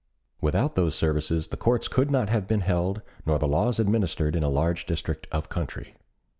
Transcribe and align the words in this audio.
Without 0.41 0.73
those 0.73 0.95
services 0.95 1.49
the 1.49 1.57
courts 1.57 1.87
could 1.87 2.09
not 2.09 2.27
have 2.27 2.47
been 2.47 2.61
held 2.61 3.03
nor 3.23 3.37
the 3.37 3.47
laws 3.47 3.77
administered 3.77 4.35
in 4.35 4.41
a 4.41 4.49
large 4.49 4.87
district 4.87 5.27
of 5.31 5.47
country. 5.47 5.93